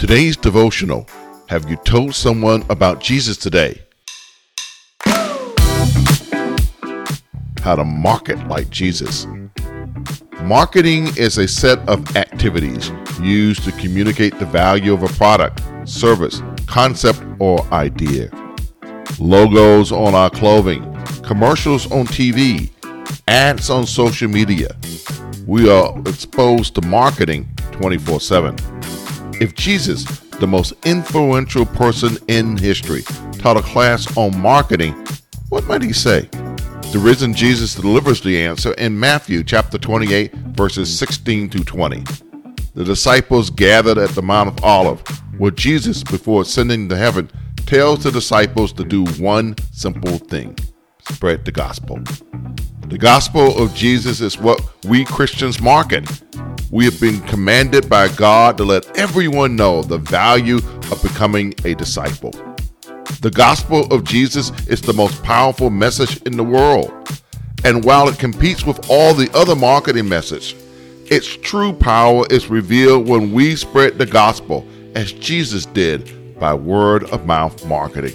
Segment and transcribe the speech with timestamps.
[0.00, 1.06] Today's devotional
[1.50, 3.82] Have you told someone about Jesus today?
[7.60, 9.26] How to market like Jesus.
[10.44, 16.40] Marketing is a set of activities used to communicate the value of a product, service,
[16.66, 18.30] concept, or idea.
[19.18, 20.82] Logos on our clothing,
[21.22, 22.70] commercials on TV,
[23.28, 24.74] ads on social media.
[25.46, 28.79] We are exposed to marketing 24 7.
[29.40, 30.04] If Jesus,
[30.38, 33.02] the most influential person in history,
[33.38, 34.92] taught a class on marketing,
[35.48, 36.28] what might he say?
[36.92, 42.04] The risen Jesus delivers the answer in Matthew chapter 28, verses 16 to 20.
[42.74, 47.30] The disciples gathered at the Mount of Olives, where Jesus, before ascending to heaven,
[47.64, 50.54] tells the disciples to do one simple thing
[51.08, 51.98] spread the gospel.
[52.88, 56.06] The gospel of Jesus is what we Christians market.
[56.72, 60.58] We have been commanded by God to let everyone know the value
[60.92, 62.30] of becoming a disciple.
[63.22, 66.92] The gospel of Jesus is the most powerful message in the world.
[67.64, 70.54] And while it competes with all the other marketing messages,
[71.10, 77.02] its true power is revealed when we spread the gospel as Jesus did by word
[77.10, 78.14] of mouth marketing.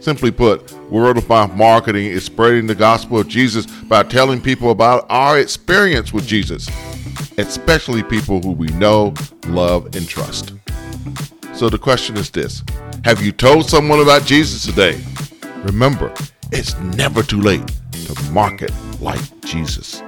[0.00, 4.70] Simply put, word of mouth marketing is spreading the gospel of Jesus by telling people
[4.70, 6.68] about our experience with Jesus,
[7.38, 9.14] especially people who we know,
[9.46, 10.52] love, and trust.
[11.54, 12.62] So the question is this
[13.04, 15.00] Have you told someone about Jesus today?
[15.64, 16.12] Remember,
[16.52, 20.02] it's never too late to market like Jesus.